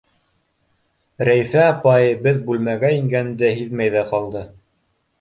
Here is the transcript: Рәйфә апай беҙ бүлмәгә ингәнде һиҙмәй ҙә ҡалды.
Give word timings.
Рәйфә 1.29 1.61
апай 1.67 2.17
беҙ 2.25 2.41
бүлмәгә 2.49 2.93
ингәнде 2.99 3.55
һиҙмәй 3.63 3.97
ҙә 3.99 4.09
ҡалды. 4.13 4.47